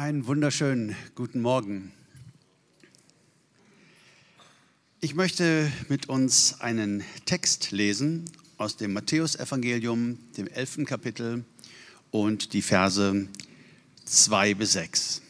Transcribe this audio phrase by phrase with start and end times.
[0.00, 1.90] Einen wunderschönen guten Morgen.
[5.00, 8.24] Ich möchte mit uns einen Text lesen
[8.58, 11.44] aus dem Matthäusevangelium, dem elften Kapitel
[12.12, 13.26] und die Verse
[14.04, 15.22] 2 bis 6.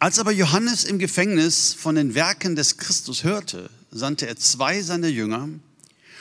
[0.00, 5.08] Als aber Johannes im Gefängnis von den Werken des Christus hörte, sandte er zwei seiner
[5.08, 5.48] Jünger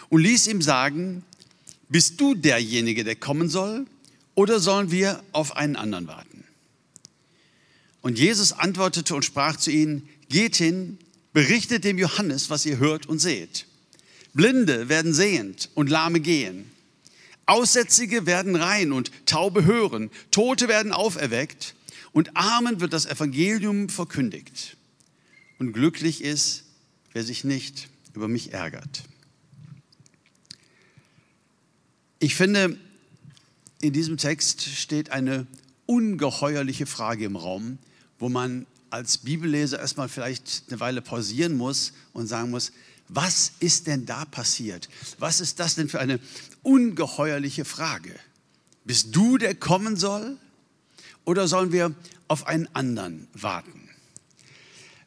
[0.07, 1.25] und ließ ihm sagen,
[1.89, 3.85] bist du derjenige, der kommen soll,
[4.37, 6.43] oder sollen wir auf einen anderen warten?
[8.01, 10.99] Und Jesus antwortete und sprach zu ihnen, geht hin,
[11.33, 13.65] berichtet dem Johannes, was ihr hört und seht.
[14.33, 16.69] Blinde werden sehend und Lahme gehen.
[17.47, 20.11] Aussätzige werden rein und Taube hören.
[20.29, 21.73] Tote werden auferweckt
[22.11, 24.77] und Armen wird das Evangelium verkündigt.
[25.57, 26.65] Und glücklich ist,
[27.11, 29.01] wer sich nicht über mich ärgert.
[32.19, 32.77] Ich finde,
[33.81, 35.47] in diesem Text steht eine
[35.85, 37.77] ungeheuerliche Frage im Raum,
[38.19, 42.71] wo man als Bibelleser erstmal vielleicht eine Weile pausieren muss und sagen muss,
[43.09, 44.89] was ist denn da passiert?
[45.19, 46.19] Was ist das denn für eine
[46.63, 48.13] ungeheuerliche Frage?
[48.83, 50.37] Bist du der kommen soll
[51.25, 51.93] oder sollen wir
[52.27, 53.89] auf einen anderen warten?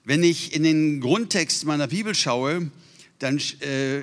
[0.05, 2.71] Wenn ich in den Grundtext meiner Bibel schaue,
[3.21, 4.03] dann äh,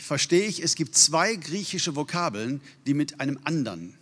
[0.00, 3.96] verstehe ich, es gibt zwei griechische Vokabeln, die mit einem anderen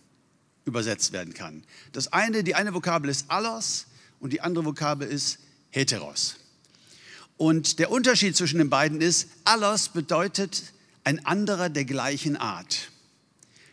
[0.64, 1.64] übersetzt werden kann.
[1.92, 3.86] Das eine, die eine Vokabel ist allos
[4.20, 5.38] und die andere Vokabel ist
[5.70, 6.36] heteros.
[7.36, 12.90] Und der Unterschied zwischen den beiden ist, allos bedeutet ein anderer der gleichen Art.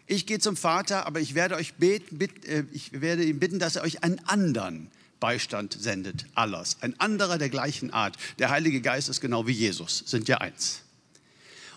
[0.07, 3.75] Ich gehe zum Vater, aber ich werde euch beten, äh, ich werde ihn bitten, dass
[3.75, 4.89] er euch einen anderen
[5.21, 6.25] Beistand sendet.
[6.35, 8.17] Allos, ein anderer der gleichen Art.
[8.39, 10.81] Der Heilige Geist ist genau wie Jesus, sind ja eins.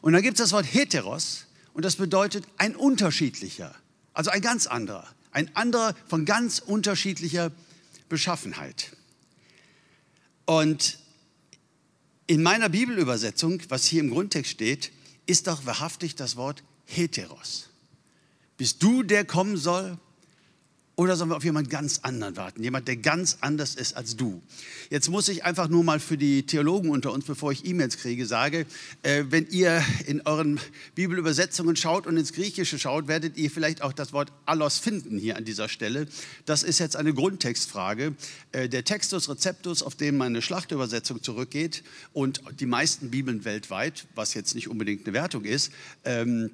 [0.02, 3.72] Und dann gibt es das Wort heteros und das bedeutet ein unterschiedlicher,
[4.12, 7.52] also ein ganz anderer, ein anderer von ganz unterschiedlicher
[8.08, 8.96] Beschaffenheit.
[10.46, 10.98] Und
[12.26, 14.90] in meiner Bibelübersetzung, was hier im Grundtext steht,
[15.26, 17.68] ist doch wahrhaftig das Wort heteros.
[18.56, 19.98] Bist du, der kommen soll?
[20.96, 22.62] Oder sollen wir auf jemand ganz anderen warten?
[22.62, 24.40] Jemand, der ganz anders ist als du.
[24.90, 28.26] Jetzt muss ich einfach nur mal für die Theologen unter uns, bevor ich E-Mails kriege,
[28.26, 28.64] sagen,
[29.02, 30.60] äh, wenn ihr in euren
[30.94, 35.36] Bibelübersetzungen schaut und ins Griechische schaut, werdet ihr vielleicht auch das Wort allos finden hier
[35.36, 36.06] an dieser Stelle.
[36.46, 38.14] Das ist jetzt eine Grundtextfrage.
[38.52, 44.34] Äh, der Textus Receptus, auf den meine Schlachtübersetzung zurückgeht und die meisten Bibeln weltweit, was
[44.34, 45.72] jetzt nicht unbedingt eine Wertung ist,
[46.04, 46.50] ähm,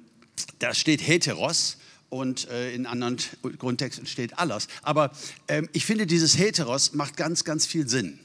[0.57, 1.77] da steht heteros
[2.11, 3.17] und äh, in anderen
[3.57, 4.67] Grundtexten steht alles.
[4.83, 5.11] Aber
[5.47, 8.19] ähm, ich finde, dieses Heteros macht ganz, ganz viel Sinn.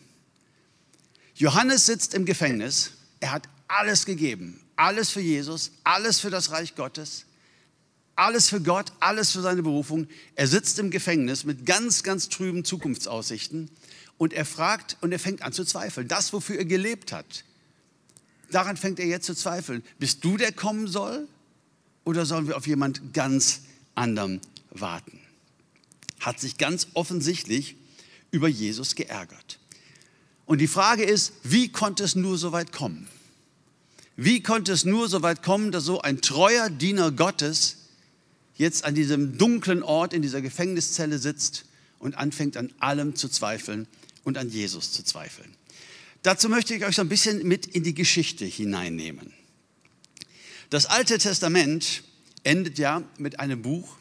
[1.37, 6.75] Johannes sitzt im Gefängnis, er hat alles gegeben, alles für Jesus, alles für das Reich
[6.75, 7.27] Gottes,
[8.17, 10.09] alles für Gott, alles für seine Berufung.
[10.35, 13.71] Er sitzt im Gefängnis mit ganz, ganz trüben Zukunftsaussichten
[14.19, 16.09] und er fragt und er fängt an zu zweifeln.
[16.09, 17.45] Das, wofür er gelebt hat,
[18.51, 19.85] daran fängt er jetzt zu zweifeln.
[20.01, 21.29] Bist du der kommen soll?
[22.05, 23.63] Oder sollen wir auf jemand ganz
[23.97, 24.41] anderem
[24.71, 25.19] warten.
[26.21, 27.77] Hat sich ganz offensichtlich
[28.31, 29.59] über Jesus geärgert.
[30.45, 33.09] Und die Frage ist, wie konnte es nur so weit kommen?
[34.17, 37.77] Wie konnte es nur so weit kommen, dass so ein treuer Diener Gottes
[38.56, 41.67] jetzt an diesem dunklen Ort in dieser Gefängniszelle sitzt
[41.99, 43.87] und anfängt an allem zu zweifeln
[44.25, 45.53] und an Jesus zu zweifeln?
[46.23, 49.33] Dazu möchte ich euch so ein bisschen mit in die Geschichte hineinnehmen.
[50.71, 52.03] Das Alte Testament
[52.47, 53.97] endet ja mit einem Buch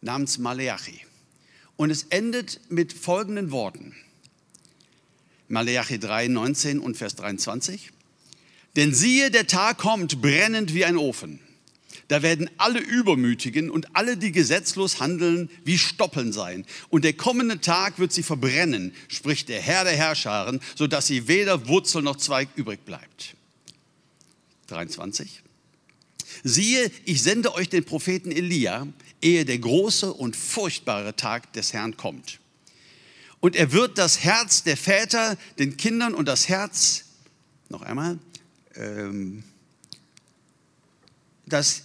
[0.00, 1.00] namens Maleachi.
[1.76, 3.94] Und es endet mit folgenden Worten.
[5.48, 7.90] Maleachi 3, 19 und Vers 23.
[8.76, 11.40] Denn siehe, der Tag kommt brennend wie ein Ofen.
[12.06, 16.64] Da werden alle Übermütigen und alle, die gesetzlos handeln, wie Stoppeln sein.
[16.88, 21.68] Und der kommende Tag wird sie verbrennen, spricht der Herr der Herrscharen, sodass sie weder
[21.68, 23.34] Wurzel noch Zweig übrig bleibt.
[24.68, 25.42] 23.
[26.44, 28.86] Siehe, ich sende euch den Propheten Elia,
[29.20, 32.38] ehe der große und furchtbare Tag des Herrn kommt.
[33.40, 37.04] Und er wird das Herz der Väter den Kindern und das Herz,
[37.68, 38.18] noch einmal,
[38.74, 39.44] ähm,
[41.46, 41.82] das,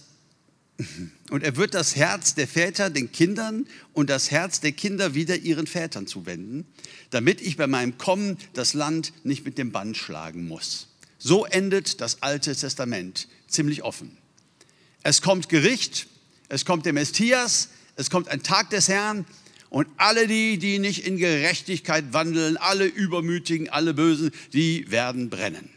[1.30, 5.36] und er wird das Herz der Väter den Kindern und das Herz der Kinder wieder
[5.36, 6.66] ihren Vätern zuwenden,
[7.10, 10.88] damit ich bei meinem Kommen das Land nicht mit dem Bann schlagen muss.
[11.18, 14.18] So endet das Alte Testament ziemlich offen.
[15.04, 16.08] Es kommt Gericht,
[16.48, 19.24] es kommt der Messias, es kommt ein Tag des Herrn
[19.70, 25.70] und alle die, die nicht in Gerechtigkeit wandeln, alle Übermütigen, alle Bösen, die werden brennen.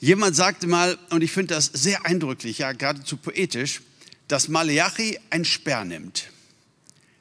[0.00, 3.82] Jemand sagte mal, und ich finde das sehr eindrücklich, ja geradezu poetisch,
[4.26, 6.30] dass Maleachi ein Sperr nimmt.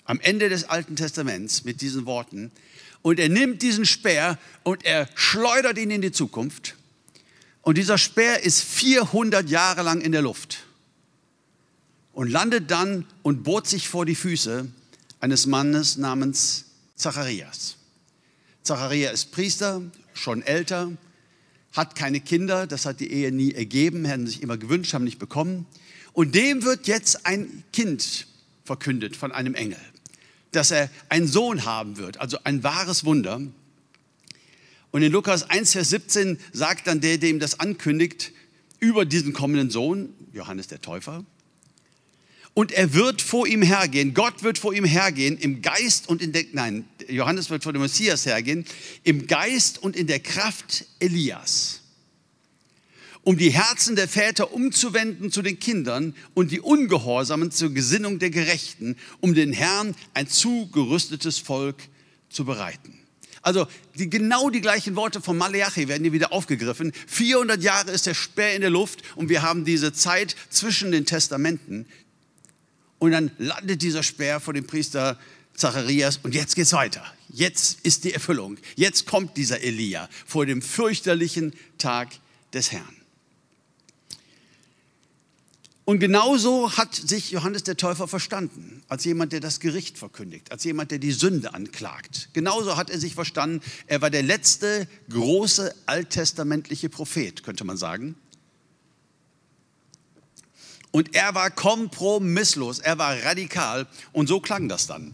[0.06, 2.52] am Ende des Alten Testaments mit diesen Worten.
[3.02, 6.76] Und er nimmt diesen Speer und er schleudert ihn in die Zukunft.
[7.68, 10.60] Und dieser Speer ist 400 Jahre lang in der Luft
[12.14, 14.70] und landet dann und bohrt sich vor die Füße
[15.20, 16.64] eines Mannes namens
[16.96, 17.76] Zacharias.
[18.64, 19.82] Zacharias ist Priester,
[20.14, 20.94] schon älter,
[21.74, 25.20] hat keine Kinder, das hat die Ehe nie ergeben, hätten sich immer gewünscht, haben nicht
[25.20, 25.66] bekommen.
[26.14, 28.28] Und dem wird jetzt ein Kind
[28.64, 29.82] verkündet von einem Engel,
[30.54, 33.42] dass er einen Sohn haben wird, also ein wahres Wunder.
[34.92, 38.32] Und in Lukas 1, Vers 17 sagt dann der, dem das ankündigt,
[38.80, 41.26] über diesen kommenden Sohn, Johannes der Täufer,
[42.58, 44.16] und er wird vor ihm hergehen.
[44.16, 47.84] Gott wird vor ihm hergehen im Geist und in der, nein, Johannes wird vor dem
[47.84, 48.66] Messias hergehen,
[49.04, 51.82] im Geist und in der Kraft Elias.
[53.22, 58.32] Um die Herzen der Väter umzuwenden zu den Kindern und die Ungehorsamen zur Gesinnung der
[58.32, 61.76] Gerechten, um den Herrn ein zugerüstetes Volk
[62.28, 62.98] zu bereiten.
[63.48, 63.66] Also
[63.96, 66.92] die, genau die gleichen Worte von Maleachi werden hier wieder aufgegriffen.
[67.08, 71.06] 400 Jahre ist der Speer in der Luft und wir haben diese Zeit zwischen den
[71.06, 71.86] Testamenten,
[73.00, 75.18] und dann landet dieser Speer vor dem Priester
[75.56, 77.06] Zacharias und jetzt geht's weiter.
[77.30, 78.58] Jetzt ist die Erfüllung.
[78.76, 82.10] Jetzt kommt dieser Elia vor dem fürchterlichen Tag
[82.52, 82.97] des Herrn.
[85.90, 90.66] Und genauso hat sich Johannes der Täufer verstanden, als jemand, der das Gericht verkündigt, als
[90.66, 92.28] jemand, der die Sünde anklagt.
[92.34, 98.16] Genauso hat er sich verstanden, er war der letzte große alttestamentliche Prophet, könnte man sagen.
[100.92, 103.88] Und er war kompromisslos, er war radikal.
[104.12, 105.14] Und so klang das dann.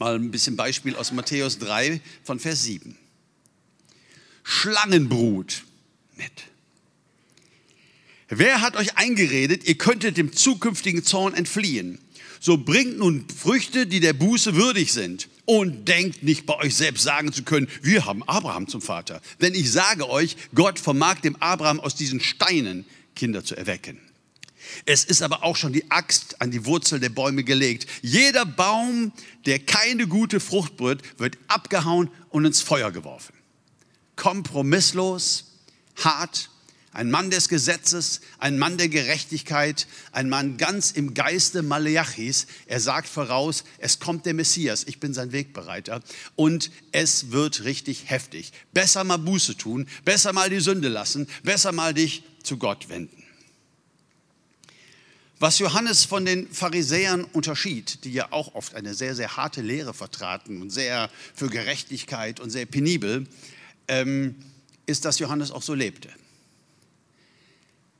[0.00, 2.98] Mal ein bisschen Beispiel aus Matthäus 3 von Vers 7.
[4.42, 5.62] Schlangenbrut.
[6.16, 6.48] Nett.
[8.28, 11.98] Wer hat euch eingeredet, ihr könntet dem zukünftigen Zorn entfliehen?
[12.40, 15.28] So bringt nun Früchte, die der Buße würdig sind.
[15.46, 19.22] Und denkt nicht bei euch selbst sagen zu können, wir haben Abraham zum Vater.
[19.40, 22.84] Denn ich sage euch, Gott vermag dem Abraham aus diesen Steinen
[23.16, 23.98] Kinder zu erwecken.
[24.84, 27.86] Es ist aber auch schon die Axt an die Wurzel der Bäume gelegt.
[28.02, 29.12] Jeder Baum,
[29.46, 33.34] der keine gute Frucht brüht, wird abgehauen und ins Feuer geworfen.
[34.16, 35.46] Kompromisslos,
[35.96, 36.50] hart,
[36.98, 42.48] ein Mann des Gesetzes, ein Mann der Gerechtigkeit, ein Mann ganz im Geiste Maleachis.
[42.66, 46.02] Er sagt voraus, es kommt der Messias, ich bin sein Wegbereiter
[46.34, 48.52] und es wird richtig heftig.
[48.72, 53.22] Besser mal Buße tun, besser mal die Sünde lassen, besser mal dich zu Gott wenden.
[55.38, 59.94] Was Johannes von den Pharisäern unterschied, die ja auch oft eine sehr, sehr harte Lehre
[59.94, 63.28] vertraten und sehr für Gerechtigkeit und sehr penibel,
[63.86, 64.34] ähm,
[64.86, 66.08] ist, dass Johannes auch so lebte.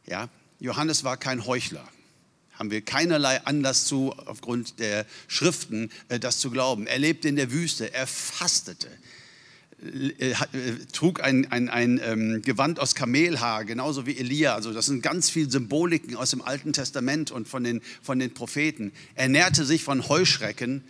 [0.09, 1.87] Ja, Johannes war kein Heuchler.
[2.55, 6.87] Haben wir keinerlei Anlass zu, aufgrund der Schriften, äh, das zu glauben.
[6.87, 8.89] Er lebte in der Wüste, er fastete,
[9.81, 10.35] äh, äh,
[10.93, 14.55] trug ein, ein, ein ähm, Gewand aus Kamelhaar, genauso wie Elia.
[14.55, 18.33] Also das sind ganz viele Symboliken aus dem Alten Testament und von den, von den
[18.33, 18.93] Propheten.
[19.15, 20.83] Er nährte sich von Heuschrecken.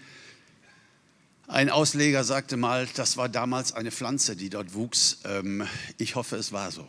[1.48, 5.18] Ein Ausleger sagte mal, das war damals eine Pflanze, die dort wuchs.
[5.24, 5.66] Ähm,
[5.98, 6.88] ich hoffe, es war so.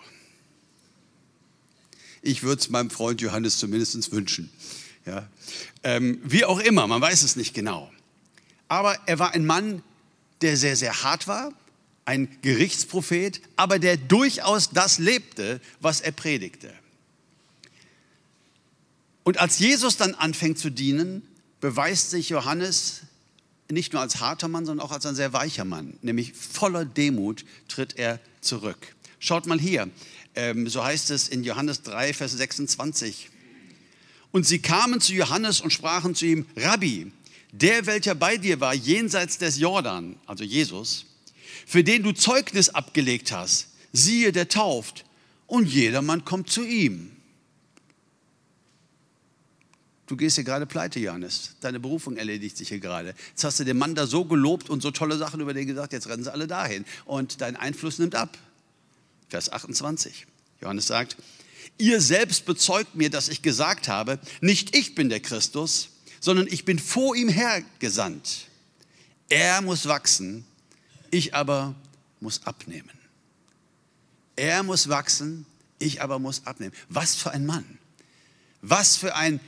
[2.22, 4.50] Ich würde es meinem Freund Johannes zumindest wünschen.
[5.06, 5.28] Ja.
[5.84, 7.92] Ähm, wie auch immer, man weiß es nicht genau.
[8.68, 9.82] Aber er war ein Mann,
[10.42, 11.54] der sehr, sehr hart war,
[12.06, 16.74] ein Gerichtsprophet, aber der durchaus das lebte, was er predigte.
[19.24, 21.22] Und als Jesus dann anfängt zu dienen,
[21.62, 23.02] beweist sich Johannes
[23.70, 25.98] nicht nur als harter Mann, sondern auch als ein sehr weicher Mann.
[26.02, 28.96] Nämlich voller Demut tritt er zurück.
[29.20, 29.90] Schaut mal hier,
[30.66, 33.30] so heißt es in Johannes 3, Vers 26.
[34.32, 37.12] Und sie kamen zu Johannes und sprachen zu ihm, Rabbi,
[37.52, 41.06] der, welcher bei dir war, jenseits des Jordan, also Jesus,
[41.66, 45.06] für den du Zeugnis abgelegt hast, siehe, der tauft
[45.48, 47.12] und jedermann kommt zu ihm.
[50.06, 51.56] Du gehst hier gerade pleite, Johannes.
[51.62, 53.14] Deine Berufung erledigt sich hier gerade.
[53.30, 55.94] Jetzt hast du den Mann da so gelobt und so tolle Sachen über den gesagt,
[55.94, 56.84] jetzt rennen sie alle dahin.
[57.06, 58.36] Und dein Einfluss nimmt ab.
[59.30, 60.26] Vers 28.
[60.62, 61.18] Johannes sagt,
[61.78, 66.66] ihr selbst bezeugt mir, dass ich gesagt habe, nicht ich bin der Christus, sondern ich
[66.66, 68.48] bin vor ihm hergesandt.
[69.30, 70.46] Er muss wachsen,
[71.12, 71.76] ich aber
[72.20, 72.92] muss abnehmen.
[74.36, 75.46] Er muss wachsen,
[75.78, 76.74] ich aber muss abnehmen.
[76.90, 77.78] Was für ein Mann.
[78.62, 79.40] Was für ein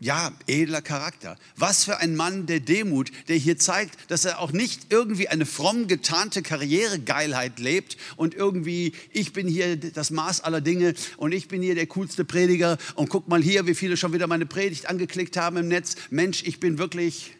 [0.00, 1.36] ja, edler Charakter.
[1.56, 5.44] Was für ein Mann der Demut, der hier zeigt, dass er auch nicht irgendwie eine
[5.44, 11.48] fromm getarnte Karrieregeilheit lebt und irgendwie, ich bin hier das Maß aller Dinge und ich
[11.48, 14.88] bin hier der coolste Prediger und guck mal hier, wie viele schon wieder meine Predigt
[14.88, 15.96] angeklickt haben im Netz.
[16.10, 17.32] Mensch, ich bin wirklich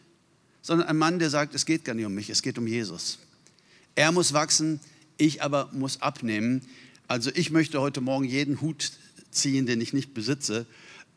[0.61, 3.19] sondern ein Mann, der sagt, es geht gar nicht um mich, es geht um Jesus.
[3.95, 4.79] Er muss wachsen,
[5.17, 6.61] ich aber muss abnehmen.
[7.07, 8.91] Also ich möchte heute Morgen jeden Hut
[9.31, 10.65] ziehen, den ich nicht besitze,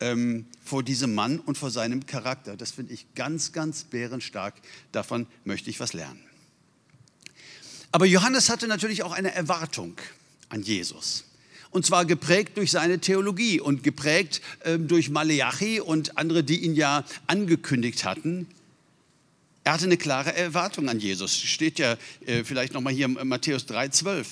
[0.03, 2.57] ähm, vor diesem Mann und vor seinem Charakter.
[2.57, 4.55] Das finde ich ganz, ganz bärenstark.
[4.91, 6.19] Davon möchte ich was lernen.
[7.91, 9.95] Aber Johannes hatte natürlich auch eine Erwartung
[10.49, 11.23] an Jesus.
[11.71, 16.75] Und zwar geprägt durch seine Theologie und geprägt äh, durch Maleachi und andere, die ihn
[16.75, 18.47] ja angekündigt hatten.
[19.63, 21.35] Er hatte eine klare Erwartung an Jesus.
[21.35, 24.25] Steht ja äh, vielleicht nochmal hier in Matthäus 3,12.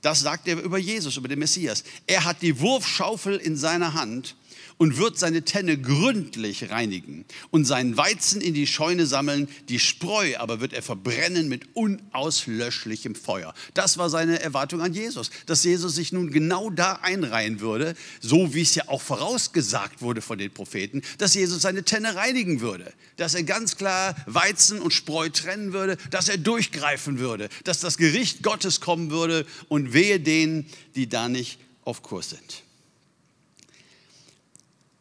[0.00, 1.84] Das sagt er über Jesus, über den Messias.
[2.06, 4.34] Er hat die Wurfschaufel in seiner Hand
[4.78, 10.36] und wird seine Tenne gründlich reinigen und seinen Weizen in die Scheune sammeln, die Spreu
[10.38, 13.54] aber wird er verbrennen mit unauslöschlichem Feuer.
[13.74, 18.54] Das war seine Erwartung an Jesus, dass Jesus sich nun genau da einreihen würde, so
[18.54, 22.92] wie es ja auch vorausgesagt wurde von den Propheten, dass Jesus seine Tenne reinigen würde,
[23.16, 27.96] dass er ganz klar Weizen und Spreu trennen würde, dass er durchgreifen würde, dass das
[27.96, 30.66] Gericht Gottes kommen würde und wehe denen,
[30.96, 32.63] die da nicht auf Kurs sind.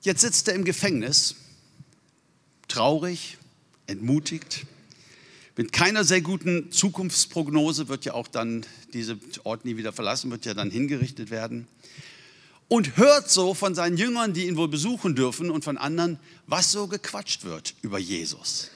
[0.03, 1.35] Jetzt sitzt er im Gefängnis,
[2.67, 3.37] traurig,
[3.87, 4.65] entmutigt,
[5.55, 10.45] mit keiner sehr guten Zukunftsprognose wird ja auch dann diese Ort nie wieder verlassen, wird
[10.45, 11.67] ja dann hingerichtet werden.
[12.67, 16.71] Und hört so von seinen Jüngern, die ihn wohl besuchen dürfen und von anderen, was
[16.71, 18.71] so gequatscht wird über Jesus.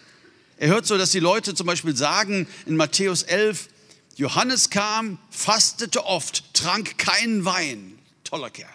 [0.58, 3.68] Er hört so, dass die Leute zum Beispiel sagen in Matthäus 11,
[4.16, 8.00] Johannes kam, fastete oft, trank keinen Wein.
[8.24, 8.70] Toller Kerl.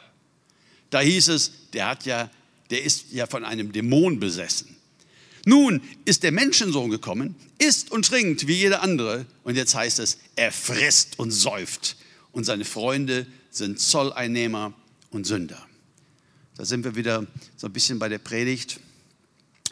[0.91, 2.31] Da hieß es, der hat ja
[2.73, 4.77] der ist ja von einem Dämon besessen.
[5.45, 9.27] Nun ist der Menschensohn gekommen, isst und trinkt wie jeder andere.
[9.45, 11.97] Und jetzt heißt es, er frisst und säuft.
[12.33, 14.73] Und seine Freunde sind Zolleinnehmer
[15.11, 15.67] und Sünder.
[16.57, 17.27] Da sind wir wieder
[17.57, 18.81] so ein bisschen bei der Predigt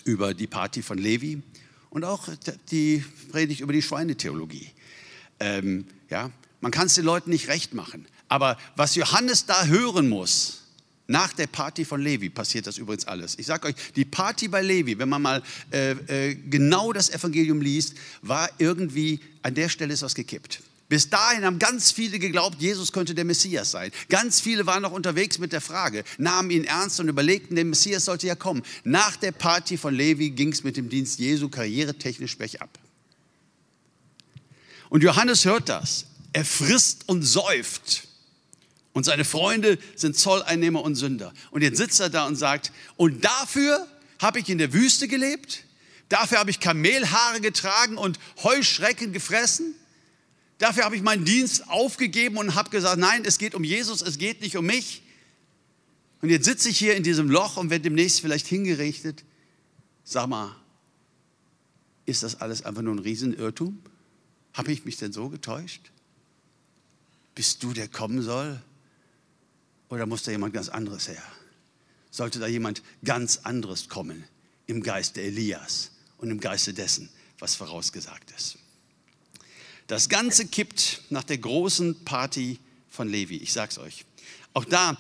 [0.05, 1.41] über die Party von Levi
[1.89, 2.29] und auch
[2.71, 4.71] die Predigt über die Schweinetheologie.
[5.39, 6.31] Ähm, ja,
[6.61, 8.07] man kann es den Leuten nicht recht machen.
[8.29, 10.65] Aber was Johannes da hören muss,
[11.11, 13.37] nach der Party von Levi passiert das übrigens alles.
[13.37, 17.61] Ich sage euch, die Party bei Levi, wenn man mal äh, äh, genau das Evangelium
[17.61, 20.63] liest, war irgendwie, an der Stelle ist was gekippt.
[20.89, 23.91] Bis dahin haben ganz viele geglaubt, Jesus könnte der Messias sein.
[24.09, 28.05] Ganz viele waren noch unterwegs mit der Frage, nahmen ihn ernst und überlegten, der Messias
[28.05, 28.63] sollte ja kommen.
[28.85, 32.71] Nach der Party von Levi ging es mit dem Dienst Jesu karrieretechnisch bergab.
[34.91, 36.07] Und Johannes hört das.
[36.33, 38.10] Er frisst und säuft.
[38.93, 41.33] Und seine Freunde sind Zolleinnehmer und Sünder.
[41.51, 43.87] Und jetzt sitzt er da und sagt, und dafür
[44.19, 45.65] habe ich in der Wüste gelebt?
[46.09, 49.75] Dafür habe ich Kamelhaare getragen und Heuschrecken gefressen?
[50.59, 54.19] Dafür habe ich meinen Dienst aufgegeben und habe gesagt, nein, es geht um Jesus, es
[54.19, 55.03] geht nicht um mich.
[56.21, 59.25] Und jetzt sitze ich hier in diesem Loch und werde demnächst vielleicht hingerichtet.
[60.05, 60.55] Sag mal,
[62.05, 63.81] ist das alles einfach nur ein Riesenirrtum?
[64.53, 65.93] Habe ich mich denn so getäuscht?
[67.35, 68.61] Bist du, der kommen soll?
[69.91, 71.23] Oder muss da jemand ganz anderes her?
[72.11, 74.25] Sollte da jemand ganz anderes kommen
[74.67, 78.57] im Geiste Elias und im Geiste dessen, was vorausgesagt ist?
[79.89, 83.37] Das Ganze kippt nach der großen Party von Levi.
[83.39, 84.05] Ich sag's euch.
[84.55, 84.97] Auch da,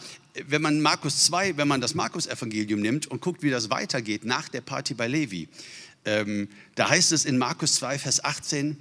[0.46, 4.48] wenn man Markus 2, wenn man das Markus-Evangelium nimmt und guckt, wie das weitergeht nach
[4.48, 5.48] der Party bei Levi,
[6.04, 8.76] ähm, da heißt es in Markus 2, Vers 18,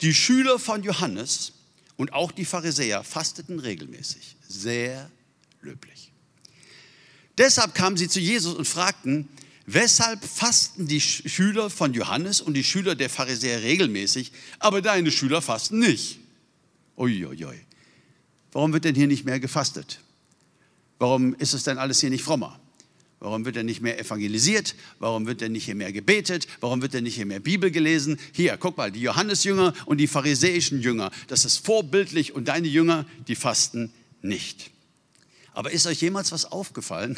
[0.00, 1.52] die Schüler von Johannes
[1.96, 5.10] und auch die Pharisäer fasteten regelmäßig, sehr
[5.62, 6.12] löblich.
[7.38, 9.28] Deshalb kamen sie zu Jesus und fragten,
[9.66, 15.40] weshalb fasten die Schüler von Johannes und die Schüler der Pharisäer regelmäßig, aber deine Schüler
[15.40, 16.18] fasten nicht?
[16.96, 17.60] Uiuiui.
[18.52, 20.00] Warum wird denn hier nicht mehr gefastet?
[20.98, 22.60] Warum ist es denn alles hier nicht frommer?
[23.18, 24.74] Warum wird denn nicht mehr evangelisiert?
[24.98, 26.48] Warum wird denn nicht hier mehr gebetet?
[26.60, 28.18] Warum wird denn nicht hier mehr Bibel gelesen?
[28.32, 33.06] Hier, guck mal, die Johannesjünger und die pharisäischen Jünger, das ist vorbildlich und deine Jünger,
[33.28, 33.92] die fasten
[34.22, 34.71] nicht.
[35.54, 37.16] Aber ist euch jemals was aufgefallen?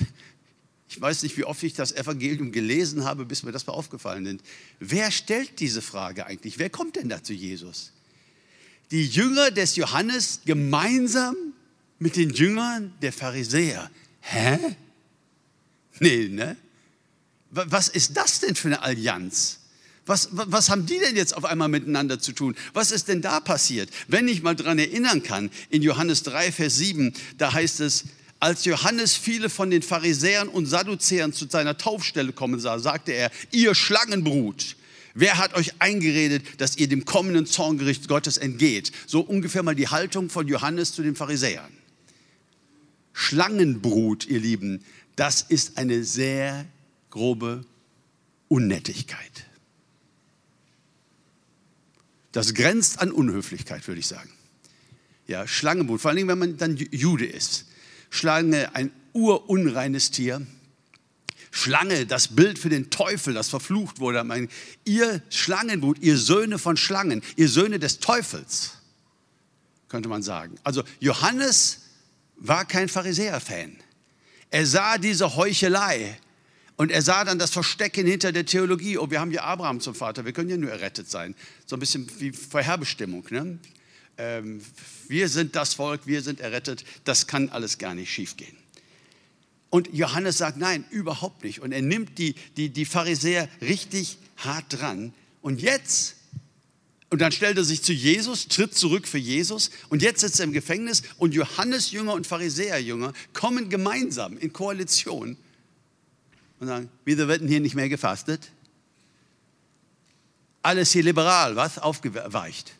[0.88, 4.26] Ich weiß nicht, wie oft ich das Evangelium gelesen habe, bis mir das mal aufgefallen
[4.26, 4.40] ist.
[4.80, 6.58] Wer stellt diese Frage eigentlich?
[6.58, 7.92] Wer kommt denn da zu Jesus?
[8.90, 11.34] Die Jünger des Johannes gemeinsam
[11.98, 13.90] mit den Jüngern der Pharisäer.
[14.20, 14.58] Hä?
[16.00, 16.56] Nee, ne?
[17.50, 19.60] Was ist das denn für eine Allianz?
[20.06, 22.56] Was, was haben die denn jetzt auf einmal miteinander zu tun?
[22.74, 23.90] Was ist denn da passiert?
[24.06, 28.04] Wenn ich mal dran erinnern kann, in Johannes 3, Vers 7, da heißt es,
[28.44, 33.30] als Johannes viele von den Pharisäern und Sadduzäern zu seiner Taufstelle kommen sah, sagte er,
[33.52, 34.76] ihr Schlangenbrut,
[35.14, 38.92] wer hat euch eingeredet, dass ihr dem kommenden Zorngericht Gottes entgeht?
[39.06, 41.72] So ungefähr mal die Haltung von Johannes zu den Pharisäern.
[43.14, 44.84] Schlangenbrut, ihr Lieben,
[45.16, 46.66] das ist eine sehr
[47.08, 47.64] grobe
[48.48, 49.46] Unnettigkeit.
[52.32, 54.30] Das grenzt an Unhöflichkeit, würde ich sagen.
[55.28, 57.68] Ja, Schlangenbrut, vor allem wenn man dann Jude ist.
[58.10, 60.46] Schlange, ein urunreines Tier.
[61.50, 64.48] Schlange, das Bild für den Teufel, das verflucht wurde.
[64.84, 68.72] Ihr Schlangenbrut, ihr Söhne von Schlangen, ihr Söhne des Teufels,
[69.88, 70.56] könnte man sagen.
[70.64, 71.82] Also Johannes
[72.36, 73.76] war kein Pharisäer-Fan.
[74.50, 76.18] Er sah diese Heuchelei
[76.76, 78.98] und er sah dann das Verstecken hinter der Theologie.
[78.98, 81.36] Oh, wir haben ja Abraham zum Vater, wir können ja nur errettet sein.
[81.66, 83.24] So ein bisschen wie Vorherbestimmung.
[83.30, 83.58] Ne?
[84.18, 84.60] Ähm,
[85.08, 88.56] wir sind das Volk, wir sind errettet, das kann alles gar nicht schiefgehen.
[89.70, 91.60] Und Johannes sagt, nein, überhaupt nicht.
[91.60, 95.12] Und er nimmt die, die, die Pharisäer richtig hart dran.
[95.42, 96.14] Und jetzt,
[97.10, 99.70] und dann stellt er sich zu Jesus, tritt zurück für Jesus.
[99.88, 104.52] Und jetzt sitzt er im Gefängnis und Johannes Jünger und Pharisäer Jünger kommen gemeinsam in
[104.52, 105.36] Koalition
[106.60, 108.52] und sagen, wieso wird denn hier nicht mehr gefastet?
[110.62, 111.78] Alles hier liberal, was?
[111.78, 112.74] Aufgeweicht.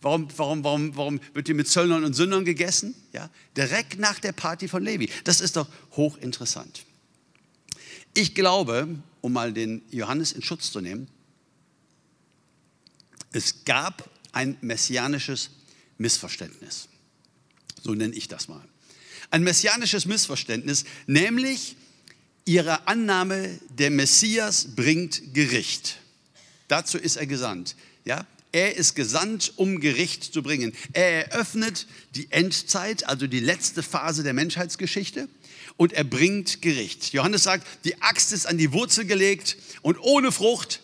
[0.00, 2.94] Warum, warum, warum, warum wird hier mit Zöllnern und Sündern gegessen?
[3.12, 5.10] Ja, direkt nach der Party von Levi.
[5.24, 6.84] Das ist doch hochinteressant.
[8.14, 8.88] Ich glaube,
[9.20, 11.08] um mal den Johannes in Schutz zu nehmen,
[13.32, 15.50] es gab ein messianisches
[15.98, 16.88] Missverständnis.
[17.82, 18.64] So nenne ich das mal.
[19.30, 21.76] Ein messianisches Missverständnis, nämlich
[22.44, 25.98] ihre Annahme, der Messias bringt Gericht.
[26.68, 27.76] Dazu ist er gesandt.
[28.04, 30.72] Ja, er ist gesandt, um Gericht zu bringen.
[30.92, 35.28] Er eröffnet die Endzeit, also die letzte Phase der Menschheitsgeschichte
[35.76, 37.12] und er bringt Gericht.
[37.12, 40.80] Johannes sagt, die Axt ist an die Wurzel gelegt und ohne Frucht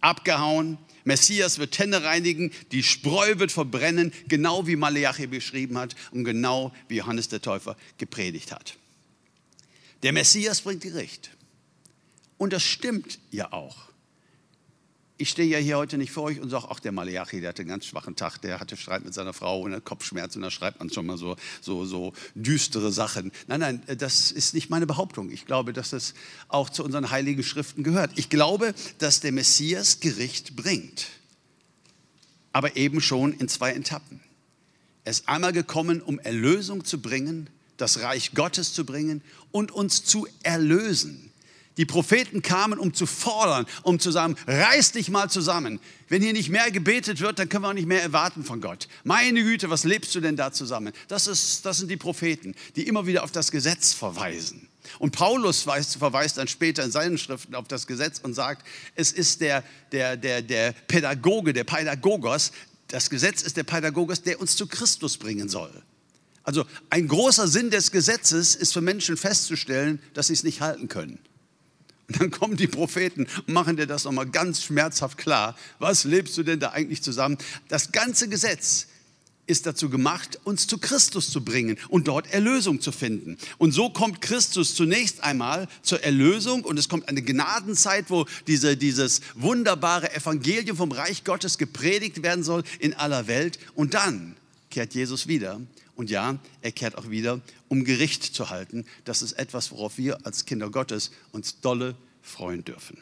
[0.00, 0.78] abgehauen.
[1.04, 6.72] Messias wird Tenne reinigen, die Spreu wird verbrennen, genau wie Maleachi beschrieben hat und genau
[6.88, 8.76] wie Johannes der Täufer gepredigt hat.
[10.02, 11.30] Der Messias bringt Gericht.
[12.38, 13.93] Und das stimmt ja auch
[15.16, 17.62] ich stehe ja hier heute nicht vor euch und sage, ach, der Maleachi, der hatte
[17.62, 20.80] einen ganz schwachen Tag, der hatte Streit mit seiner Frau und Kopfschmerzen und da schreibt
[20.80, 23.30] man schon mal so, so, so düstere Sachen.
[23.46, 25.30] Nein, nein, das ist nicht meine Behauptung.
[25.30, 26.14] Ich glaube, dass das
[26.48, 28.10] auch zu unseren heiligen Schriften gehört.
[28.16, 31.06] Ich glaube, dass der Messias Gericht bringt,
[32.52, 34.20] aber eben schon in zwei Etappen.
[35.04, 39.22] Er ist einmal gekommen, um Erlösung zu bringen, das Reich Gottes zu bringen
[39.52, 41.30] und uns zu erlösen.
[41.76, 45.80] Die Propheten kamen, um zu fordern, um zu sagen, reiß dich mal zusammen.
[46.08, 48.88] Wenn hier nicht mehr gebetet wird, dann können wir auch nicht mehr erwarten von Gott.
[49.02, 50.92] Meine Güte, was lebst du denn da zusammen?
[51.08, 54.68] Das, ist, das sind die Propheten, die immer wieder auf das Gesetz verweisen.
[54.98, 59.10] Und Paulus weist, verweist dann später in seinen Schriften auf das Gesetz und sagt, es
[59.10, 62.52] ist der, der, der, der Pädagoge, der Pädagogos,
[62.88, 65.72] das Gesetz ist der Pädagogos, der uns zu Christus bringen soll.
[66.44, 70.88] Also ein großer Sinn des Gesetzes ist für Menschen festzustellen, dass sie es nicht halten
[70.88, 71.18] können.
[72.08, 75.56] Und dann kommen die Propheten und machen dir das nochmal ganz schmerzhaft klar.
[75.78, 77.38] Was lebst du denn da eigentlich zusammen?
[77.68, 78.88] Das ganze Gesetz
[79.46, 83.36] ist dazu gemacht, uns zu Christus zu bringen und dort Erlösung zu finden.
[83.58, 88.76] Und so kommt Christus zunächst einmal zur Erlösung und es kommt eine Gnadenzeit, wo diese,
[88.76, 93.58] dieses wunderbare Evangelium vom Reich Gottes gepredigt werden soll in aller Welt.
[93.74, 94.36] Und dann
[94.70, 95.60] kehrt Jesus wieder.
[95.96, 98.84] Und ja, er kehrt auch wieder, um Gericht zu halten.
[99.04, 102.98] Das ist etwas, worauf wir als Kinder Gottes uns dolle freuen dürfen.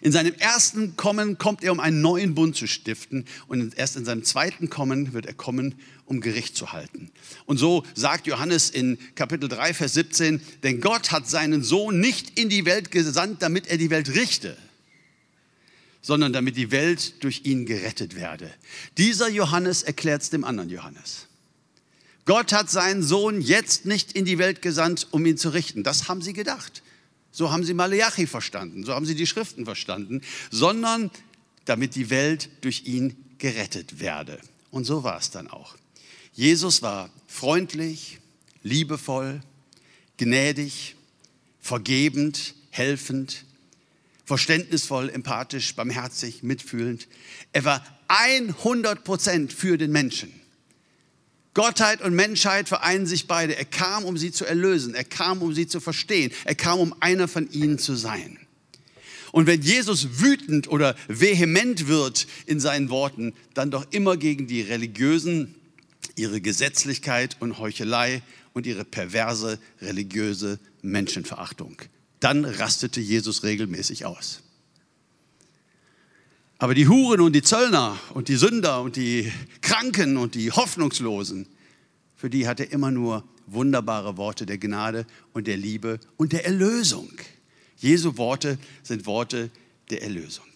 [0.00, 3.26] In seinem ersten Kommen kommt er, um einen neuen Bund zu stiften.
[3.48, 5.74] Und erst in seinem zweiten Kommen wird er kommen,
[6.06, 7.10] um Gericht zu halten.
[7.46, 12.38] Und so sagt Johannes in Kapitel 3, Vers 17, denn Gott hat seinen Sohn nicht
[12.38, 14.56] in die Welt gesandt, damit er die Welt richte,
[16.02, 18.50] sondern damit die Welt durch ihn gerettet werde.
[18.98, 21.28] Dieser Johannes erklärt es dem anderen Johannes.
[22.24, 25.82] Gott hat seinen Sohn jetzt nicht in die Welt gesandt, um ihn zu richten.
[25.82, 26.82] Das haben sie gedacht.
[27.30, 31.10] So haben sie Maleachi verstanden, so haben sie die Schriften verstanden, sondern
[31.64, 34.38] damit die Welt durch ihn gerettet werde.
[34.70, 35.76] Und so war es dann auch.
[36.32, 38.20] Jesus war freundlich,
[38.62, 39.40] liebevoll,
[40.16, 40.94] gnädig,
[41.60, 43.44] vergebend, helfend,
[44.24, 47.08] verständnisvoll, empathisch, barmherzig, mitfühlend.
[47.52, 50.32] Er war 100 Prozent für den Menschen.
[51.54, 53.56] Gottheit und Menschheit vereinen sich beide.
[53.56, 54.94] Er kam, um sie zu erlösen.
[54.94, 56.32] Er kam, um sie zu verstehen.
[56.44, 58.38] Er kam, um einer von ihnen zu sein.
[59.30, 64.60] Und wenn Jesus wütend oder vehement wird in seinen Worten, dann doch immer gegen die
[64.60, 65.54] Religiösen,
[66.16, 71.76] ihre Gesetzlichkeit und Heuchelei und ihre perverse religiöse Menschenverachtung.
[72.20, 74.42] Dann rastete Jesus regelmäßig aus.
[76.58, 81.46] Aber die Huren und die Zöllner und die Sünder und die Kranken und die Hoffnungslosen,
[82.16, 86.46] für die hat er immer nur wunderbare Worte der Gnade und der Liebe und der
[86.46, 87.10] Erlösung.
[87.76, 89.50] Jesu Worte sind Worte
[89.90, 90.46] der Erlösung.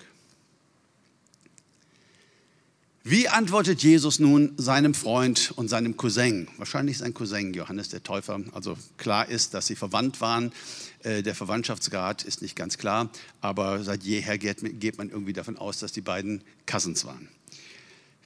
[3.04, 6.46] Wie antwortet Jesus nun seinem Freund und seinem Cousin?
[6.58, 8.38] Wahrscheinlich sein Cousin Johannes der Täufer.
[8.52, 10.52] Also klar ist, dass sie verwandt waren.
[11.02, 15.78] Äh, der Verwandtschaftsgrad ist nicht ganz klar, aber seit jeher geht man irgendwie davon aus,
[15.78, 17.28] dass die beiden Cousins waren.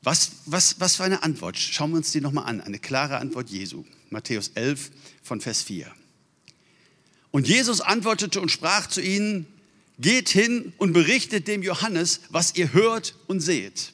[0.02, 1.56] Was, was, was für eine Antwort?
[1.56, 2.61] Schauen wir uns die nochmal an.
[2.61, 3.85] Eine klare Antwort Jesu.
[4.11, 4.90] Matthäus 11
[5.22, 5.92] von Vers 4.
[7.30, 9.46] Und Jesus antwortete und sprach zu ihnen,
[9.98, 13.92] geht hin und berichtet dem Johannes, was ihr hört und seht.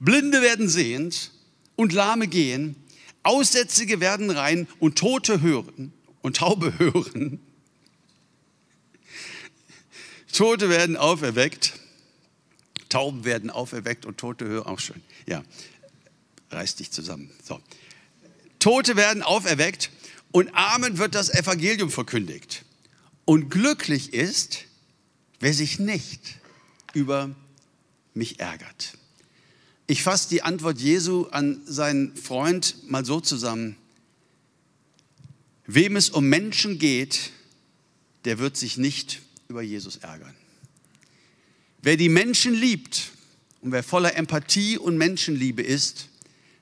[0.00, 1.30] Blinde werden sehend
[1.76, 2.74] und Lahme gehen,
[3.22, 5.92] Aussätzige werden rein und Tote hören
[6.22, 7.40] und Taube hören.
[10.32, 11.74] Tote werden auferweckt
[12.92, 14.66] Tauben werden auferweckt und Tote hören.
[14.66, 15.00] Auch schön.
[15.26, 15.42] Ja,
[16.50, 17.30] reiß dich zusammen.
[17.42, 17.58] So.
[18.58, 19.90] Tote werden auferweckt
[20.30, 22.66] und Armen wird das Evangelium verkündigt.
[23.24, 24.64] Und glücklich ist,
[25.40, 26.20] wer sich nicht
[26.92, 27.34] über
[28.12, 28.98] mich ärgert.
[29.86, 33.76] Ich fasse die Antwort Jesu an seinen Freund mal so zusammen.
[35.64, 37.30] Wem es um Menschen geht,
[38.26, 40.34] der wird sich nicht über Jesus ärgern.
[41.82, 43.12] Wer die Menschen liebt
[43.60, 46.08] und wer voller Empathie und Menschenliebe ist,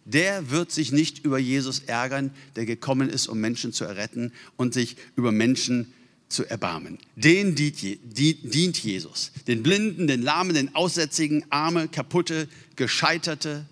[0.04, 4.74] der wird sich nicht über Jesus ärgern, der gekommen ist, um Menschen zu erretten und
[4.74, 5.92] sich über Menschen
[6.28, 6.98] zu erbarmen.
[7.14, 9.30] Den dient Jesus.
[9.46, 13.66] Den Blinden, den Lahmen, den Aussätzigen, Arme, Kaputte, Gescheiterte,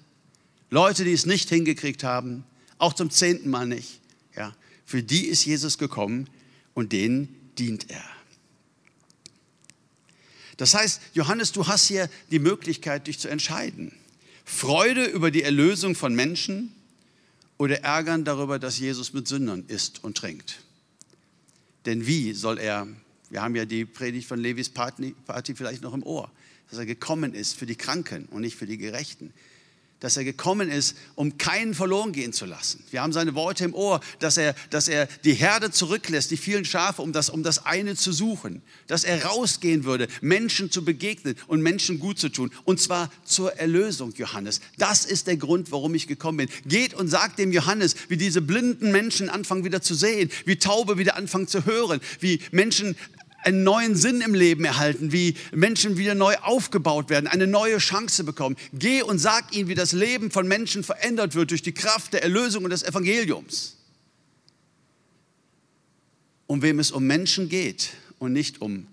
[0.70, 2.44] Leute, die es nicht hingekriegt haben,
[2.76, 4.00] auch zum zehnten Mal nicht.
[4.36, 4.54] Ja,
[4.84, 6.28] für die ist Jesus gekommen
[6.74, 8.04] und denen dient er.
[10.58, 13.92] Das heißt, Johannes, du hast hier die Möglichkeit, dich zu entscheiden.
[14.44, 16.74] Freude über die Erlösung von Menschen
[17.58, 20.60] oder Ärgern darüber, dass Jesus mit Sündern isst und trinkt.
[21.86, 22.86] Denn wie soll er,
[23.30, 25.14] wir haben ja die Predigt von Levis Party
[25.54, 26.30] vielleicht noch im Ohr,
[26.70, 29.32] dass er gekommen ist für die Kranken und nicht für die Gerechten
[30.00, 32.82] dass er gekommen ist, um keinen verloren gehen zu lassen.
[32.90, 36.64] Wir haben seine Worte im Ohr, dass er, dass er die Herde zurücklässt, die vielen
[36.64, 38.62] Schafe, um das, um das eine zu suchen.
[38.86, 42.50] Dass er rausgehen würde, Menschen zu begegnen und Menschen gut zu tun.
[42.64, 44.60] Und zwar zur Erlösung, Johannes.
[44.76, 46.48] Das ist der Grund, warum ich gekommen bin.
[46.66, 50.98] Geht und sagt dem Johannes, wie diese blinden Menschen anfangen wieder zu sehen, wie Taube
[50.98, 52.96] wieder anfangen zu hören, wie Menschen
[53.38, 58.24] einen neuen Sinn im Leben erhalten, wie Menschen wieder neu aufgebaut werden, eine neue Chance
[58.24, 58.56] bekommen.
[58.72, 62.22] Geh und sag ihnen, wie das Leben von Menschen verändert wird durch die Kraft der
[62.22, 63.76] Erlösung und des Evangeliums.
[66.46, 68.86] Um wem es um Menschen geht und nicht um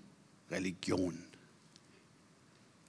[0.50, 1.18] Religion,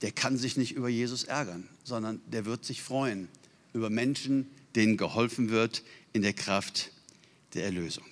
[0.02, 3.28] der kann sich nicht über Jesus ärgern, sondern der wird sich freuen
[3.72, 6.92] über Menschen, denen geholfen wird in der Kraft
[7.54, 8.04] der Erlösung.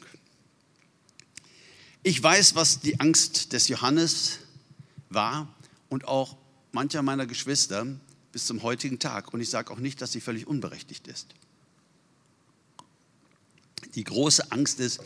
[2.07, 4.39] Ich weiß, was die Angst des Johannes
[5.09, 5.53] war
[5.89, 6.37] und auch
[6.71, 7.85] mancher meiner Geschwister
[8.31, 9.35] bis zum heutigen Tag.
[9.35, 11.35] Und ich sage auch nicht, dass sie völlig unberechtigt ist.
[13.97, 15.01] Die große Angst ist,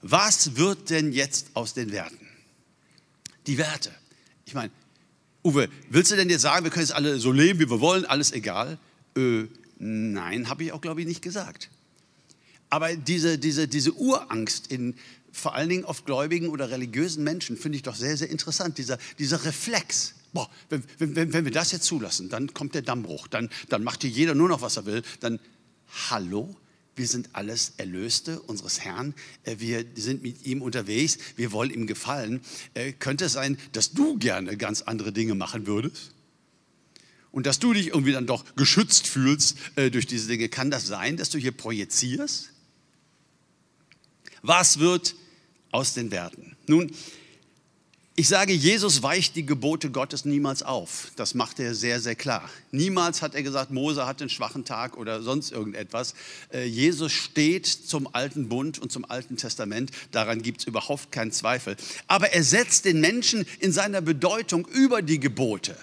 [0.00, 2.26] was wird denn jetzt aus den Werten?
[3.46, 3.94] Die Werte.
[4.46, 4.72] Ich meine,
[5.44, 8.06] Uwe, willst du denn jetzt sagen, wir können jetzt alle so leben, wie wir wollen,
[8.06, 8.78] alles egal?
[9.14, 9.44] Äh,
[9.78, 11.68] nein, habe ich auch, glaube ich, nicht gesagt.
[12.70, 14.94] Aber diese, diese, diese Urangst in
[15.36, 18.98] vor allen Dingen oft gläubigen oder religiösen Menschen, finde ich doch sehr, sehr interessant, dieser,
[19.18, 20.14] dieser Reflex.
[20.32, 24.02] Boah, wenn, wenn, wenn wir das jetzt zulassen, dann kommt der Dammbruch, dann, dann macht
[24.02, 25.02] hier jeder nur noch, was er will.
[25.20, 25.38] Dann,
[26.10, 26.56] hallo,
[26.96, 31.86] wir sind alles Erlöste unseres Herrn, äh, wir sind mit ihm unterwegs, wir wollen ihm
[31.86, 32.40] gefallen.
[32.74, 36.12] Äh, könnte es sein, dass du gerne ganz andere Dinge machen würdest?
[37.30, 40.48] Und dass du dich irgendwie dann doch geschützt fühlst äh, durch diese Dinge.
[40.48, 42.50] Kann das sein, dass du hier projizierst?
[44.40, 45.14] Was wird
[45.70, 46.56] aus den Werten.
[46.66, 46.92] Nun,
[48.18, 51.12] ich sage, Jesus weicht die Gebote Gottes niemals auf.
[51.16, 52.48] Das macht er sehr, sehr klar.
[52.70, 56.14] Niemals hat er gesagt, Mose hat einen schwachen Tag oder sonst irgendetwas.
[56.50, 59.90] Äh, Jesus steht zum alten Bund und zum alten Testament.
[60.12, 61.76] Daran gibt es überhaupt keinen Zweifel.
[62.06, 65.76] Aber er setzt den Menschen in seiner Bedeutung über die Gebote.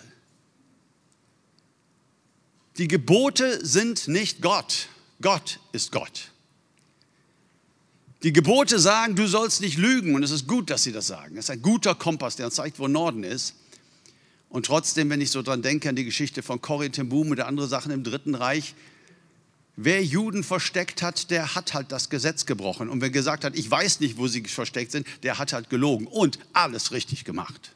[2.79, 4.87] Die Gebote sind nicht Gott.
[5.21, 6.32] Gott ist Gott.
[8.23, 11.35] Die Gebote sagen, du sollst nicht lügen und es ist gut, dass sie das sagen.
[11.35, 13.55] Es ist ein guter Kompass, der uns zeigt, wo Norden ist.
[14.47, 17.47] Und trotzdem, wenn ich so dran denke an die Geschichte von Corrie ten Boom oder
[17.47, 18.75] andere Sachen im Dritten Reich,
[19.75, 22.87] wer Juden versteckt hat, der hat halt das Gesetz gebrochen.
[22.87, 26.07] Und wer gesagt hat, ich weiß nicht, wo sie versteckt sind, der hat halt gelogen
[26.07, 27.73] und alles richtig gemacht.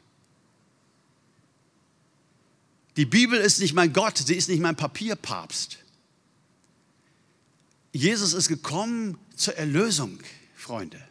[2.96, 5.78] Die Bibel ist nicht mein Gott, sie ist nicht mein Papierpapst.
[7.92, 10.18] Jesus ist gekommen zur Erlösung.
[10.68, 11.02] Freunde.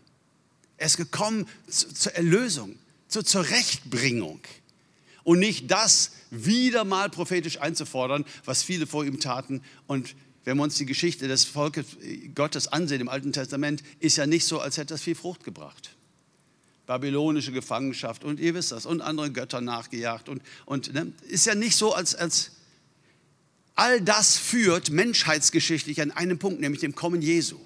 [0.78, 4.39] Er ist gekommen zur Erlösung, zur Zurechtbringung.
[5.24, 9.63] und nicht das wieder mal prophetisch einzufordern, was viele vor ihm taten.
[9.88, 10.15] Und
[10.46, 11.86] wenn wir uns die Geschichte des Volkes
[12.36, 15.98] Gottes ansehen im Alten Testament, ist ja nicht so, als hätte das viel Frucht gebracht.
[16.86, 20.30] Babylonische Gefangenschaft und ihr wisst das, und anderen Göttern nachgejagt.
[20.30, 22.52] Und, und ne, ist ja nicht so, als, als
[23.74, 27.58] all das führt menschheitsgeschichtlich an einen Punkt, nämlich dem Kommen Jesu.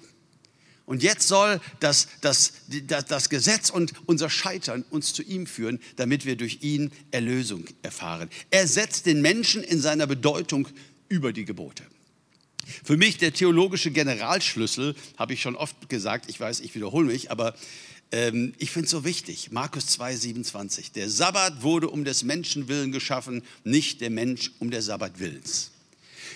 [0.84, 2.52] Und jetzt soll das, das,
[2.86, 7.64] das, das, Gesetz und unser Scheitern uns zu ihm führen, damit wir durch ihn Erlösung
[7.82, 8.28] erfahren.
[8.50, 10.68] Er setzt den Menschen in seiner Bedeutung
[11.08, 11.84] über die Gebote.
[12.84, 17.30] Für mich der theologische Generalschlüssel, habe ich schon oft gesagt, ich weiß, ich wiederhole mich,
[17.30, 17.54] aber
[18.12, 19.50] ähm, ich finde es so wichtig.
[19.50, 20.92] Markus 2, 27.
[20.92, 25.70] Der Sabbat wurde um des Menschen willen geschaffen, nicht der Mensch um der Sabbat willens.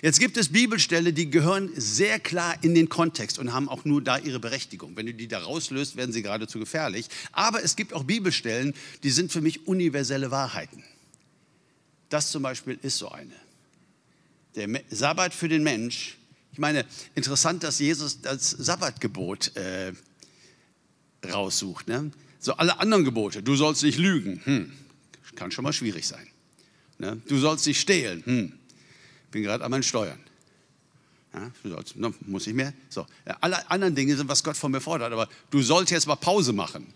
[0.02, 4.02] Jetzt gibt es Bibelstelle, die gehören sehr klar in den Kontext und haben auch nur
[4.02, 4.96] da ihre Berechtigung.
[4.96, 7.08] Wenn du die da rauslöst, werden sie geradezu gefährlich.
[7.32, 10.84] Aber es gibt auch Bibelstellen, die sind für mich universelle Wahrheiten.
[12.08, 13.32] Das zum Beispiel ist so eine.
[14.54, 16.16] Der Sabbat für den Mensch.
[16.52, 19.92] Ich meine, interessant, dass Jesus das Sabbatgebot äh,
[21.30, 21.88] raussucht.
[21.88, 22.10] Ne?
[22.38, 23.42] So alle anderen Gebote.
[23.42, 24.40] Du sollst nicht lügen.
[24.44, 24.72] Hm,
[25.36, 26.26] kann schon mal schwierig sein.
[26.98, 27.20] Ne?
[27.28, 28.22] Du sollst nicht stehlen.
[28.24, 28.52] Hm,
[29.30, 30.20] bin gerade an meinen Steuern.
[31.34, 31.50] Ja,
[31.96, 32.72] no, muss ich mehr?
[32.88, 36.06] So, ja, alle anderen Dinge sind, was Gott von mir fordert, aber du sollst jetzt
[36.06, 36.86] mal Pause machen.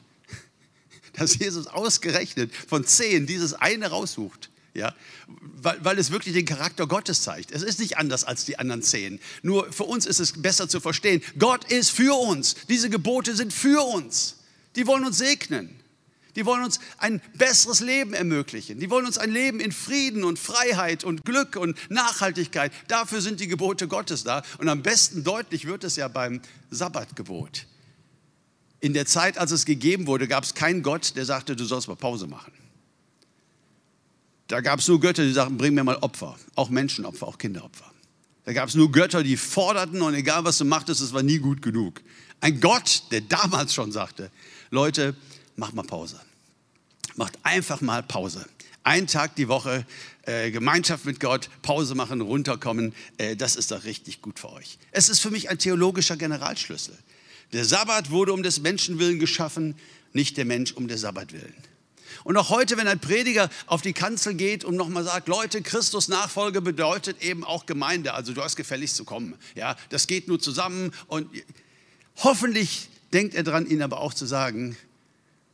[1.12, 4.94] Dass Jesus ausgerechnet von zehn dieses eine raussucht, ja,
[5.26, 7.50] weil, weil es wirklich den Charakter Gottes zeigt.
[7.50, 9.20] Es ist nicht anders als die anderen zehn.
[9.42, 12.54] Nur für uns ist es besser zu verstehen, Gott ist für uns.
[12.68, 14.36] Diese Gebote sind für uns.
[14.76, 15.79] Die wollen uns segnen.
[16.36, 18.78] Die wollen uns ein besseres Leben ermöglichen.
[18.78, 22.72] Die wollen uns ein Leben in Frieden und Freiheit und Glück und Nachhaltigkeit.
[22.88, 24.42] Dafür sind die Gebote Gottes da.
[24.58, 26.40] Und am besten deutlich wird es ja beim
[26.70, 27.66] Sabbatgebot.
[28.80, 31.88] In der Zeit, als es gegeben wurde, gab es keinen Gott, der sagte, du sollst
[31.88, 32.52] mal Pause machen.
[34.46, 37.92] Da gab es nur Götter, die sagten, bring mir mal Opfer, auch Menschenopfer, auch Kinderopfer.
[38.44, 41.38] Da gab es nur Götter, die forderten und egal was du machtest, es war nie
[41.38, 42.00] gut genug.
[42.40, 44.30] Ein Gott, der damals schon sagte,
[44.70, 45.14] Leute,
[45.60, 46.18] macht mal Pause.
[47.16, 48.44] Macht einfach mal Pause.
[48.82, 49.86] Ein Tag die Woche
[50.22, 54.78] äh, Gemeinschaft mit Gott, Pause machen, runterkommen, äh, das ist doch richtig gut für euch.
[54.90, 56.96] Es ist für mich ein theologischer Generalschlüssel.
[57.52, 59.76] Der Sabbat wurde um des Menschen willen geschaffen,
[60.14, 61.54] nicht der Mensch um der Sabbat willen.
[62.24, 66.08] Und auch heute, wenn ein Prediger auf die Kanzel geht und nochmal sagt, Leute, Christus
[66.08, 69.34] Nachfolge bedeutet eben auch Gemeinde, also du hast gefälligst zu kommen.
[69.54, 71.28] Ja, das geht nur zusammen und
[72.16, 74.76] hoffentlich denkt er dran, ihnen aber auch zu sagen,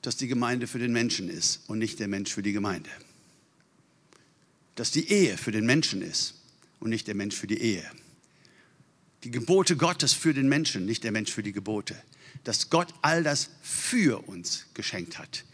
[0.07, 2.89] dass die Gemeinde für den Menschen ist und nicht der Mensch für die Gemeinde.
[4.77, 6.35] Dass die Ehe für den Menschen ist
[6.79, 7.83] und nicht der Mensch für die Ehe.
[9.25, 12.01] Die Gebote Gottes für den Menschen, nicht der Mensch für die Gebote.
[12.45, 15.45] Dass Gott all das für uns geschenkt hat.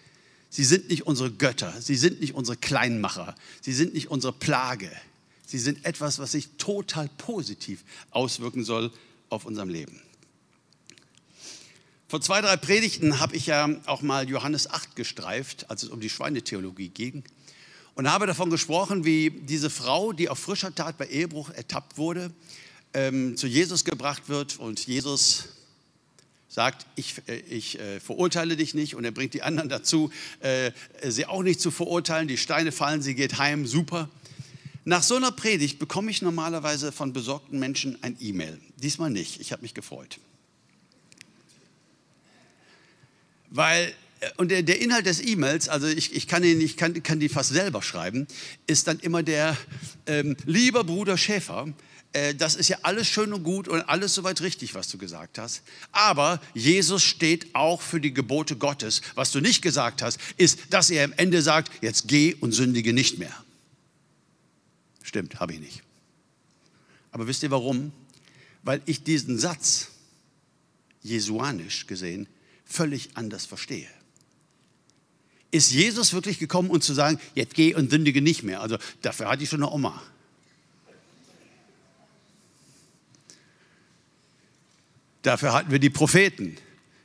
[0.51, 4.91] Sie sind nicht unsere Götter, sie sind nicht unsere Kleinmacher, sie sind nicht unsere Plage.
[5.47, 8.93] Sie sind etwas, was sich total positiv auswirken soll
[9.31, 10.03] auf unserem Leben.
[12.13, 15.99] Vor zwei, drei Predigten habe ich ja auch mal Johannes 8 gestreift, als es um
[15.99, 17.25] die Schweinetheologie ging.
[17.95, 22.31] Und habe davon gesprochen, wie diese Frau, die auf frischer Tat bei Ehebruch ertappt wurde,
[22.93, 25.55] ähm, zu Jesus gebracht wird und Jesus
[26.51, 30.73] sagt, ich, äh, ich äh, verurteile dich nicht und er bringt die anderen dazu, äh,
[31.09, 32.29] sie auch nicht zu verurteilen.
[32.29, 34.11] Die Steine fallen, sie geht heim, super.
[34.85, 38.61] Nach so einer Predigt bekomme ich normalerweise von besorgten Menschen ein E-Mail.
[38.77, 40.19] Diesmal nicht, ich habe mich gefreut.
[43.53, 47.03] Weil, äh, und der, der Inhalt des E-Mails, also ich, ich, kann, ihn, ich kann,
[47.03, 48.27] kann die fast selber schreiben,
[48.67, 49.57] ist dann immer der,
[50.07, 51.69] ähm, lieber Bruder Schäfer,
[52.15, 55.39] äh, das ist ja alles schön und gut und alles soweit richtig, was du gesagt
[55.39, 55.63] hast.
[55.93, 59.03] Aber Jesus steht auch für die Gebote Gottes.
[59.15, 62.95] Was du nicht gesagt hast, ist, dass er am Ende sagt, jetzt geh und sündige
[62.95, 63.35] nicht mehr.
[65.03, 65.83] Stimmt, habe ich nicht.
[67.11, 67.93] Aber wisst ihr warum?
[68.63, 69.89] Weil ich diesen Satz,
[71.03, 72.27] jesuanisch gesehen,
[72.73, 73.89] völlig anders verstehe.
[75.51, 78.63] Ist Jesus wirklich gekommen, um zu sagen, jetzt geh und sündige nicht mehr?
[78.63, 80.03] Also dafür hatte ich schon eine Oma.
[85.21, 86.57] Dafür hatten wir die Propheten.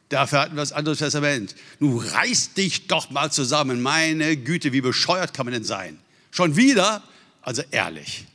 [0.09, 1.55] Dafür hatten wir das andere Testament.
[1.79, 3.81] Nun reiß dich doch mal zusammen.
[3.81, 5.99] Meine Güte, wie bescheuert kann man denn sein?
[6.31, 7.03] Schon wieder?
[7.41, 8.25] Also ehrlich.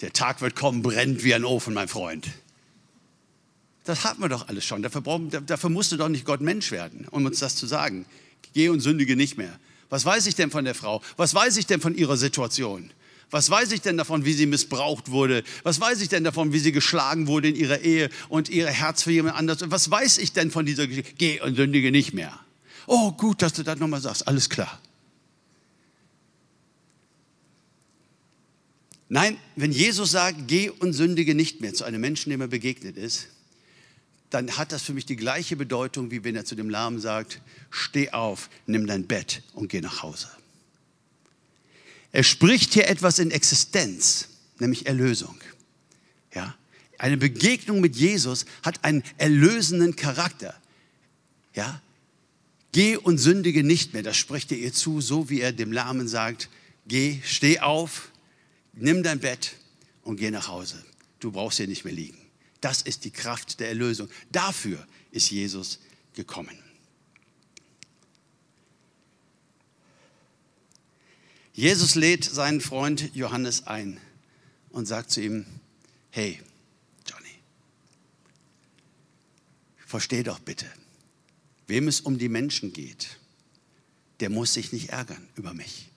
[0.00, 2.26] Der Tag wird kommen, brennt wie ein Ofen, mein Freund.
[3.88, 4.82] Das hatten wir doch alles schon.
[4.82, 8.04] Dafür, brauchen, dafür musste doch nicht Gott Mensch werden, um uns das zu sagen.
[8.52, 9.58] Geh und sündige nicht mehr.
[9.88, 11.00] Was weiß ich denn von der Frau?
[11.16, 12.90] Was weiß ich denn von ihrer Situation?
[13.30, 15.42] Was weiß ich denn davon, wie sie missbraucht wurde?
[15.62, 19.04] Was weiß ich denn davon, wie sie geschlagen wurde in ihrer Ehe und ihr Herz
[19.04, 19.62] für jemand anderes?
[19.70, 21.14] Was weiß ich denn von dieser Geschichte?
[21.16, 22.38] Geh und sündige nicht mehr.
[22.86, 24.28] Oh, gut, dass du das nochmal sagst.
[24.28, 24.82] Alles klar.
[29.08, 32.98] Nein, wenn Jesus sagt, geh und sündige nicht mehr zu einem Menschen, dem er begegnet
[32.98, 33.28] ist,
[34.30, 37.40] dann hat das für mich die gleiche Bedeutung, wie wenn er zu dem Lahmen sagt,
[37.70, 40.28] steh auf, nimm dein Bett und geh nach Hause.
[42.12, 45.38] Er spricht hier etwas in Existenz, nämlich Erlösung.
[46.34, 46.54] Ja?
[46.98, 50.54] Eine Begegnung mit Jesus hat einen erlösenden Charakter.
[51.54, 51.80] Ja?
[52.72, 56.06] Geh und sündige nicht mehr, das spricht er ihr zu, so wie er dem Lahmen
[56.06, 56.50] sagt,
[56.86, 58.10] geh, steh auf,
[58.74, 59.56] nimm dein Bett
[60.02, 60.84] und geh nach Hause.
[61.20, 62.18] Du brauchst hier nicht mehr liegen.
[62.60, 64.08] Das ist die Kraft der Erlösung.
[64.30, 65.78] Dafür ist Jesus
[66.14, 66.58] gekommen.
[71.52, 74.00] Jesus lädt seinen Freund Johannes ein
[74.70, 75.44] und sagt zu ihm,
[76.10, 76.40] hey
[77.04, 77.34] Johnny,
[79.84, 80.66] versteh doch bitte,
[81.66, 83.18] wem es um die Menschen geht,
[84.20, 85.87] der muss sich nicht ärgern über mich.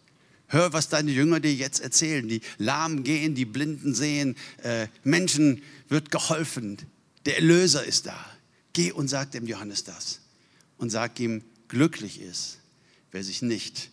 [0.52, 2.28] Hör, was deine Jünger dir jetzt erzählen.
[2.28, 6.78] Die Lahmen gehen, die Blinden sehen, äh, Menschen wird geholfen.
[7.26, 8.26] Der Erlöser ist da.
[8.74, 10.20] Geh und sag dem Johannes das.
[10.78, 12.58] Und sag ihm, glücklich ist,
[13.12, 13.92] wer sich nicht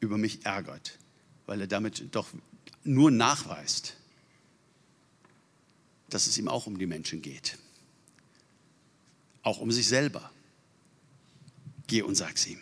[0.00, 0.98] über mich ärgert,
[1.44, 2.28] weil er damit doch
[2.84, 3.94] nur nachweist,
[6.08, 7.58] dass es ihm auch um die Menschen geht.
[9.42, 10.30] Auch um sich selber.
[11.86, 12.60] Geh und sag's ihm.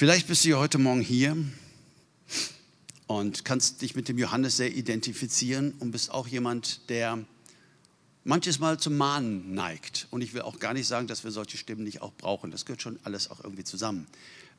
[0.00, 1.36] Vielleicht bist du heute Morgen hier
[3.06, 7.18] und kannst dich mit dem Johannes sehr identifizieren und bist auch jemand, der
[8.24, 10.06] manches Mal zum Mahnen neigt.
[10.10, 12.50] Und ich will auch gar nicht sagen, dass wir solche Stimmen nicht auch brauchen.
[12.50, 14.06] Das gehört schon alles auch irgendwie zusammen.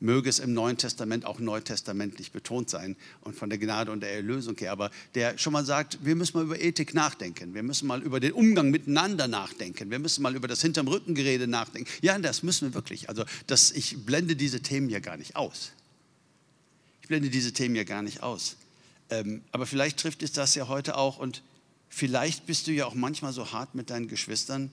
[0.02, 4.12] Möge es im Neuen Testament auch neutestamentlich betont sein und von der Gnade und der
[4.12, 4.72] Erlösung her.
[4.72, 7.54] Aber der schon mal sagt, wir müssen mal über Ethik nachdenken.
[7.54, 9.90] Wir müssen mal über den Umgang miteinander nachdenken.
[9.90, 11.90] Wir müssen mal über das hinterm Rückengerede nachdenken.
[12.02, 13.08] Ja, das müssen wir wirklich.
[13.08, 15.72] Also das, ich blende diese Themen ja gar nicht aus.
[17.00, 18.56] Ich blende diese Themen ja gar nicht aus.
[19.10, 21.42] Ähm, aber vielleicht trifft es das ja heute auch und
[21.94, 24.70] Vielleicht bist du ja auch manchmal so hart mit deinen Geschwistern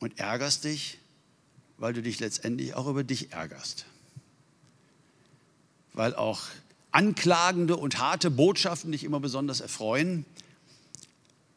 [0.00, 0.98] und ärgerst dich,
[1.78, 3.86] weil du dich letztendlich auch über dich ärgerst.
[5.92, 6.42] Weil auch
[6.92, 10.24] anklagende und harte Botschaften dich immer besonders erfreuen,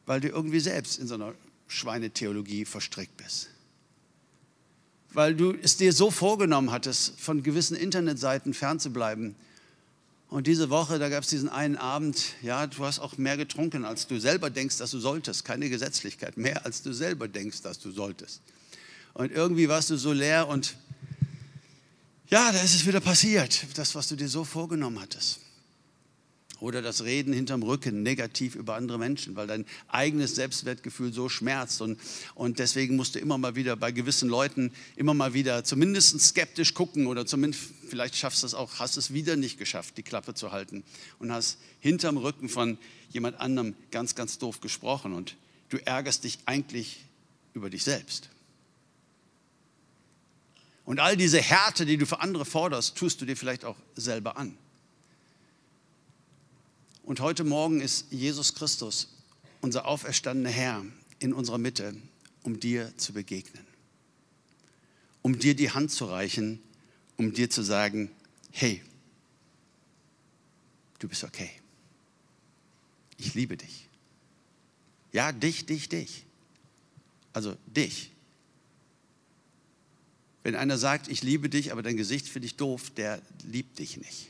[0.05, 1.33] weil du irgendwie selbst in so einer
[1.67, 3.49] Schweinetheologie verstrickt bist.
[5.11, 9.35] Weil du es dir so vorgenommen hattest, von gewissen Internetseiten fernzubleiben
[10.33, 13.85] und diese Woche, da gab es diesen einen Abend, ja, du hast auch mehr getrunken,
[13.85, 15.45] als du selber denkst, dass du solltest.
[15.45, 18.41] Keine Gesetzlichkeit, mehr als du selber denkst, dass du solltest.
[19.13, 20.75] Und irgendwie warst du so leer und
[22.33, 25.39] ja, da ist es wieder passiert, das, was du dir so vorgenommen hattest.
[26.59, 31.79] Oder das Reden hinterm Rücken negativ über andere Menschen, weil dein eigenes Selbstwertgefühl so schmerzt.
[31.79, 31.99] Und,
[32.33, 36.73] und deswegen musst du immer mal wieder bei gewissen Leuten immer mal wieder zumindest skeptisch
[36.73, 40.33] gucken oder zumindest vielleicht schaffst du es auch, hast es wieder nicht geschafft, die Klappe
[40.33, 40.83] zu halten
[41.19, 42.79] und hast hinterm Rücken von
[43.11, 45.35] jemand anderem ganz, ganz doof gesprochen und
[45.69, 47.05] du ärgerst dich eigentlich
[47.53, 48.32] über dich selbst.
[50.85, 54.37] Und all diese Härte, die du für andere forderst, tust du dir vielleicht auch selber
[54.37, 54.57] an.
[57.03, 59.09] Und heute Morgen ist Jesus Christus,
[59.61, 60.85] unser auferstandener Herr,
[61.19, 61.95] in unserer Mitte,
[62.43, 63.65] um dir zu begegnen.
[65.21, 66.61] Um dir die Hand zu reichen,
[67.17, 68.11] um dir zu sagen,
[68.51, 68.81] hey,
[70.99, 71.51] du bist okay.
[73.17, 73.87] Ich liebe dich.
[75.13, 76.25] Ja, dich, dich, dich.
[77.31, 78.12] Also dich.
[80.43, 83.97] Wenn einer sagt, ich liebe dich, aber dein Gesicht finde ich doof, der liebt dich
[83.97, 84.27] nicht.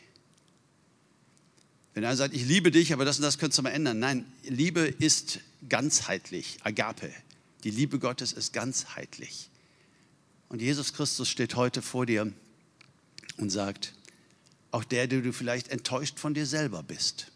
[1.94, 4.00] Wenn einer sagt, ich liebe dich, aber das und das könntest du mal ändern.
[4.00, 7.12] Nein, Liebe ist ganzheitlich, Agape.
[7.64, 9.50] Die Liebe Gottes ist ganzheitlich.
[10.50, 12.32] Und Jesus Christus steht heute vor dir
[13.38, 13.94] und sagt,
[14.72, 17.32] auch der, der du vielleicht enttäuscht von dir selber bist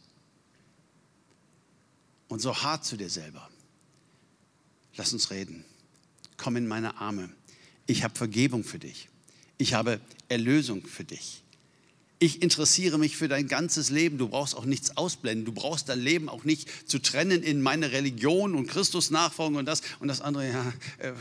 [2.27, 3.49] und so hart zu dir selber,
[4.95, 5.63] lass uns reden.
[6.35, 7.29] Komm in meine Arme.
[7.87, 9.09] Ich habe Vergebung für dich.
[9.57, 11.41] Ich habe Erlösung für dich.
[12.19, 14.17] Ich interessiere mich für dein ganzes Leben.
[14.17, 15.45] Du brauchst auch nichts ausblenden.
[15.45, 19.65] Du brauchst dein Leben auch nicht zu trennen in meine Religion und Christus nachfolgen und
[19.65, 21.13] das und das andere, ja, äh,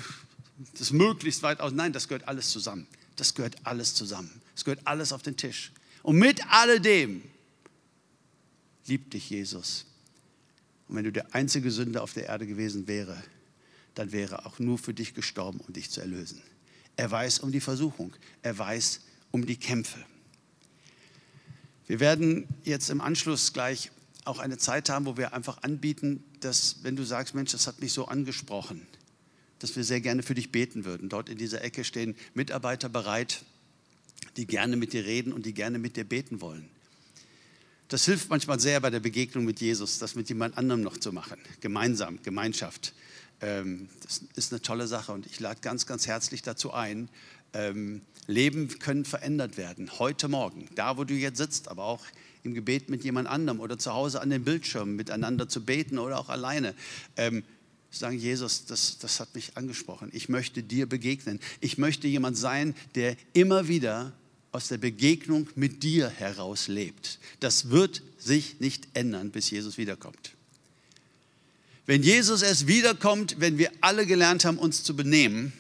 [0.79, 1.73] das möglichst weit aus.
[1.73, 2.87] Nein, das gehört alles zusammen.
[3.17, 4.31] Das gehört alles zusammen.
[4.55, 5.73] Es gehört alles auf den Tisch.
[6.03, 7.23] Und mit alledem
[8.87, 9.85] liebt dich Jesus.
[10.89, 13.23] Und wenn du der einzige Sünder auf der Erde gewesen wäre,
[13.95, 16.41] dann wäre auch nur für dich gestorben, um dich zu erlösen.
[16.97, 18.15] Er weiß um die Versuchung.
[18.43, 20.05] Er weiß um die Kämpfe.
[21.87, 23.91] Wir werden jetzt im Anschluss gleich
[24.25, 27.81] auch eine Zeit haben, wo wir einfach anbieten, dass, wenn du sagst, Mensch, das hat
[27.81, 28.87] mich so angesprochen,
[29.61, 31.09] dass wir sehr gerne für dich beten würden.
[31.09, 33.45] Dort in dieser Ecke stehen Mitarbeiter bereit,
[34.37, 36.69] die gerne mit dir reden und die gerne mit dir beten wollen.
[37.89, 41.13] Das hilft manchmal sehr bei der Begegnung mit Jesus, das mit jemand anderem noch zu
[41.13, 41.39] machen.
[41.61, 42.95] Gemeinsam, Gemeinschaft.
[43.41, 47.09] Ähm, das ist eine tolle Sache und ich lade ganz, ganz herzlich dazu ein.
[47.53, 52.05] Ähm, Leben können verändert werden, heute Morgen, da wo du jetzt sitzt, aber auch
[52.43, 56.19] im Gebet mit jemand anderem oder zu Hause an den Bildschirmen miteinander zu beten oder
[56.19, 56.75] auch alleine.
[57.17, 57.45] Ähm,
[57.91, 60.11] sagen, Jesus, das, das hat mich angesprochen.
[60.13, 61.41] Ich möchte dir begegnen.
[61.61, 64.13] Ich möchte jemand sein, der immer wieder
[64.53, 67.19] aus der Begegnung mit dir heraus lebt.
[67.41, 70.37] Das wird sich nicht ändern, bis Jesus wiederkommt.
[71.87, 75.53] Wenn Jesus erst wiederkommt, wenn wir alle gelernt haben, uns zu benehmen,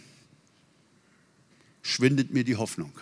[1.83, 2.93] schwindet mir die Hoffnung.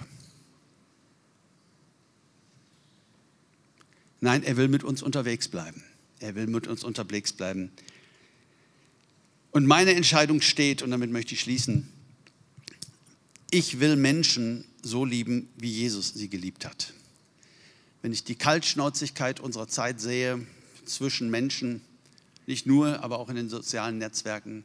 [4.20, 5.82] Nein, er will mit uns unterwegs bleiben.
[6.20, 7.72] Er will mit uns unterwegs bleiben.
[9.50, 11.88] Und meine Entscheidung steht, und damit möchte ich schließen,
[13.50, 16.92] ich will Menschen so lieben, wie Jesus sie geliebt hat.
[18.02, 20.44] Wenn ich die Kaltschnauzigkeit unserer Zeit sehe,
[20.84, 21.80] zwischen Menschen,
[22.46, 24.64] nicht nur, aber auch in den sozialen Netzwerken.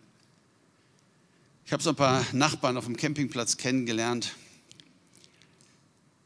[1.66, 4.36] Ich habe so ein paar Nachbarn auf dem Campingplatz kennengelernt,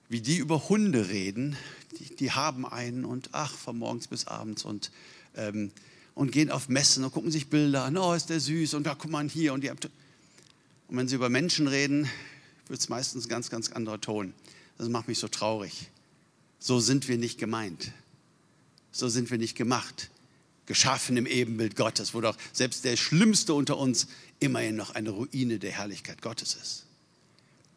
[0.10, 1.58] wie die über Hunde reden.
[2.00, 4.92] Die, die haben einen und ach, von morgens bis abends und,
[5.36, 5.72] ähm,
[6.16, 7.98] und gehen auf Messen und gucken sich Bilder an.
[7.98, 9.54] Oh, ist der süß und da guck mal hier.
[9.54, 9.90] Und, die, und
[10.90, 12.10] wenn sie über Menschen reden,
[12.68, 14.34] wird es meistens ein ganz, ganz anderer Ton.
[14.78, 15.90] Das macht mich so traurig.
[16.58, 17.92] So sind wir nicht gemeint.
[18.92, 20.10] So sind wir nicht gemacht
[20.66, 24.08] geschaffen im Ebenbild Gottes, wo doch selbst der Schlimmste unter uns
[24.40, 26.86] immerhin noch eine Ruine der Herrlichkeit Gottes ist.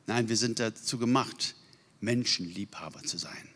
[0.07, 1.57] Nein, wir sind dazu gemacht,
[2.01, 3.49] Menschenliebhaber zu sein,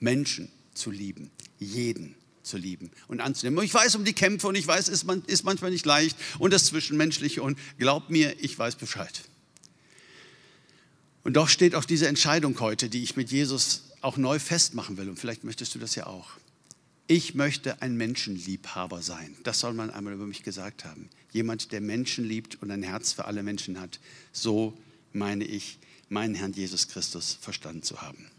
[0.00, 3.58] Menschen zu lieben, jeden zu lieben und anzunehmen.
[3.58, 6.52] Und ich weiß um die Kämpfe und ich weiß, es ist manchmal nicht leicht und
[6.52, 9.22] das Zwischenmenschliche und glaub mir, ich weiß Bescheid.
[11.22, 15.08] Und doch steht auch diese Entscheidung heute, die ich mit Jesus auch neu festmachen will
[15.08, 16.32] und vielleicht möchtest du das ja auch
[17.06, 19.36] ich möchte ein Menschenliebhaber sein.
[19.42, 21.10] Das soll man einmal über mich gesagt haben.
[21.32, 24.00] Jemand, der Menschen liebt und ein Herz für alle Menschen hat.
[24.32, 24.76] So
[25.12, 25.78] meine ich,
[26.08, 28.30] meinen Herrn Jesus Christus verstanden zu haben.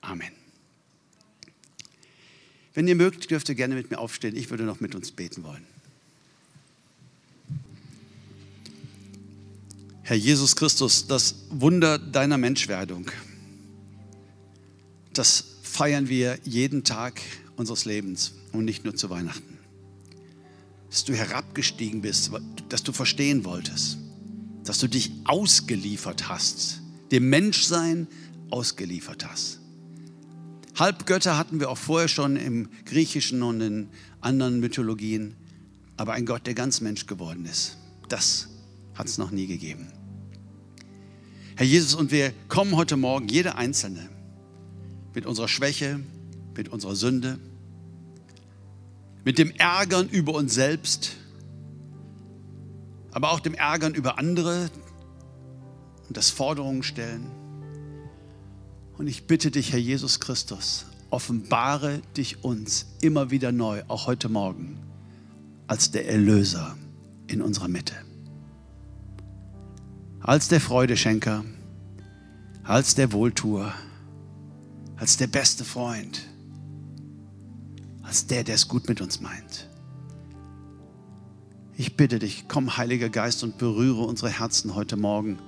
[0.00, 0.30] Amen.
[2.74, 4.36] Wenn ihr mögt, dürft ihr gerne mit mir aufstehen.
[4.36, 5.66] Ich würde noch mit uns beten wollen.
[10.02, 13.10] Herr Jesus Christus, das Wunder deiner Menschwerdung,
[15.12, 17.20] das feiern wir jeden Tag
[17.56, 19.58] unseres Lebens und nicht nur zu Weihnachten.
[20.90, 22.30] Dass du herabgestiegen bist,
[22.68, 23.98] dass du verstehen wolltest,
[24.64, 26.80] dass du dich ausgeliefert hast,
[27.10, 28.06] dem Menschsein
[28.50, 29.60] ausgeliefert hast.
[30.76, 33.88] Halbgötter hatten wir auch vorher schon im Griechischen und in
[34.20, 35.34] anderen Mythologien,
[35.96, 37.78] aber ein Gott, der ganz Mensch geworden ist,
[38.08, 38.48] das
[38.94, 39.88] hat es noch nie gegeben.
[41.56, 44.10] Herr Jesus, und wir kommen heute Morgen, jeder Einzelne,
[45.14, 46.00] mit unserer Schwäche,
[46.56, 47.38] mit unserer Sünde,
[49.24, 51.16] mit dem Ärgern über uns selbst,
[53.12, 54.70] aber auch dem Ärgern über andere
[56.08, 57.26] und das Forderungen stellen.
[58.96, 64.28] Und ich bitte dich, Herr Jesus Christus, offenbare dich uns immer wieder neu, auch heute
[64.28, 64.78] Morgen,
[65.66, 66.76] als der Erlöser
[67.26, 67.94] in unserer Mitte.
[70.20, 71.44] Als der Freudeschenker,
[72.64, 73.72] als der Wohltuer,
[74.96, 76.26] als der beste Freund
[78.06, 79.68] als der, der es gut mit uns meint.
[81.76, 85.38] Ich bitte dich, komm, Heiliger Geist, und berühre unsere Herzen heute Morgen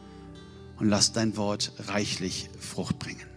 [0.77, 3.28] und lass dein Wort reichlich Frucht bringen.